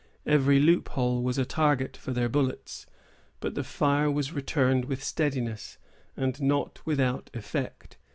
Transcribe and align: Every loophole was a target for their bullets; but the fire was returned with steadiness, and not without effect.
Every 0.25 0.59
loophole 0.59 1.21
was 1.21 1.37
a 1.37 1.45
target 1.45 1.95
for 1.95 2.11
their 2.11 2.27
bullets; 2.27 2.87
but 3.39 3.53
the 3.53 3.63
fire 3.63 4.09
was 4.09 4.33
returned 4.33 4.85
with 4.85 5.03
steadiness, 5.03 5.77
and 6.17 6.41
not 6.41 6.81
without 6.87 7.29
effect. 7.35 7.97